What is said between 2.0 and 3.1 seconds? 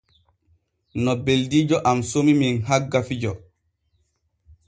somi men hagga